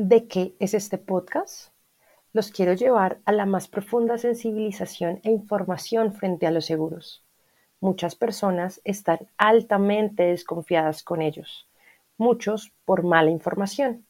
¿De 0.00 0.28
qué 0.28 0.54
es 0.60 0.74
este 0.74 0.96
podcast? 0.96 1.72
Los 2.32 2.52
quiero 2.52 2.72
llevar 2.72 3.18
a 3.24 3.32
la 3.32 3.46
más 3.46 3.66
profunda 3.66 4.16
sensibilización 4.16 5.18
e 5.24 5.32
información 5.32 6.12
frente 6.12 6.46
a 6.46 6.52
los 6.52 6.66
seguros. 6.66 7.24
Muchas 7.80 8.14
personas 8.14 8.80
están 8.84 9.18
altamente 9.38 10.22
desconfiadas 10.22 11.02
con 11.02 11.20
ellos, 11.20 11.68
muchos 12.16 12.72
por 12.84 13.02
mala 13.02 13.32
información, 13.32 14.06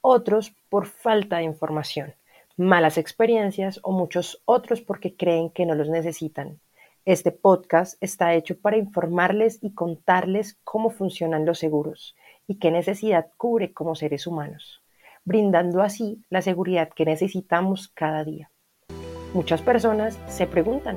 otros 0.00 0.54
por 0.70 0.86
falta 0.86 1.36
de 1.36 1.42
información, 1.42 2.14
malas 2.56 2.96
experiencias 2.96 3.80
o 3.82 3.92
muchos 3.92 4.40
otros 4.46 4.80
porque 4.80 5.14
creen 5.14 5.50
que 5.50 5.66
no 5.66 5.74
los 5.74 5.90
necesitan. 5.90 6.58
Este 7.04 7.32
podcast 7.32 8.02
está 8.02 8.32
hecho 8.32 8.58
para 8.58 8.78
informarles 8.78 9.58
y 9.60 9.74
contarles 9.74 10.58
cómo 10.64 10.88
funcionan 10.88 11.44
los 11.44 11.58
seguros 11.58 12.16
y 12.46 12.58
qué 12.58 12.70
necesidad 12.70 13.30
cubre 13.36 13.74
como 13.74 13.94
seres 13.94 14.26
humanos 14.26 14.80
brindando 15.28 15.82
así 15.82 16.24
la 16.30 16.40
seguridad 16.40 16.88
que 16.88 17.04
necesitamos 17.04 17.88
cada 17.88 18.24
día. 18.24 18.50
Muchas 19.34 19.60
personas 19.60 20.18
se 20.26 20.46
preguntan, 20.46 20.96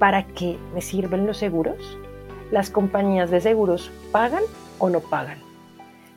¿para 0.00 0.26
qué 0.26 0.58
me 0.74 0.82
sirven 0.82 1.24
los 1.24 1.38
seguros? 1.38 1.96
¿Las 2.50 2.68
compañías 2.68 3.30
de 3.30 3.40
seguros 3.40 3.92
pagan 4.10 4.42
o 4.80 4.90
no 4.90 4.98
pagan? 4.98 5.38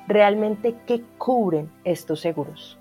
¿Realmente 0.08 0.76
qué 0.88 1.04
cubren 1.20 1.70
estos 1.84 2.22
seguros? 2.22 2.80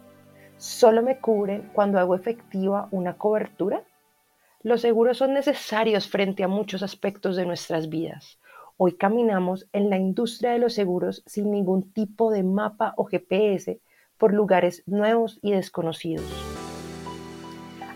¿Solo 0.57 1.03
me 1.03 1.19
cubren 1.19 1.69
cuando 1.75 1.99
hago 1.99 2.15
efectiva 2.15 2.89
una 2.93 3.19
cobertura? 3.19 3.85
Los 4.63 4.81
seguros 4.81 5.19
son 5.19 5.35
necesarios 5.35 6.09
frente 6.09 6.43
a 6.45 6.49
muchos 6.49 6.83
aspectos 6.83 7.37
de 7.37 7.45
nuestras 7.45 7.91
vidas. 7.91 8.41
Hoy 8.79 8.97
caminamos 8.97 9.69
en 9.75 9.91
la 9.91 9.99
industria 9.99 10.53
de 10.53 10.61
los 10.61 10.73
seguros 10.73 11.23
sin 11.27 11.51
ningún 11.51 11.93
tipo 11.93 12.31
de 12.31 12.43
mapa 12.43 12.95
o 12.97 13.05
GPS 13.05 13.83
por 14.19 14.35
lugares 14.35 14.83
nuevos 14.87 15.39
y 15.43 15.53
desconocidos. 15.53 16.25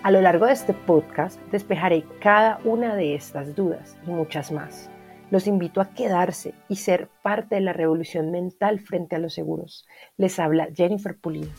A 0.02 0.10
lo 0.10 0.22
largo 0.22 0.46
de 0.46 0.52
este 0.52 0.72
podcast 0.72 1.38
despejaré 1.52 2.04
cada 2.20 2.58
una 2.64 2.94
de 2.94 3.14
estas 3.14 3.54
dudas 3.54 3.98
y 4.06 4.10
muchas 4.10 4.50
más. 4.50 4.90
Los 5.30 5.46
invito 5.46 5.80
a 5.80 5.90
quedarse 5.90 6.54
y 6.68 6.76
ser 6.76 7.08
parte 7.22 7.56
de 7.56 7.60
la 7.60 7.72
revolución 7.72 8.30
mental 8.30 8.80
frente 8.80 9.16
a 9.16 9.18
los 9.18 9.34
seguros. 9.34 9.86
Les 10.16 10.38
habla 10.38 10.68
Jennifer 10.74 11.16
Pulido. 11.16 11.50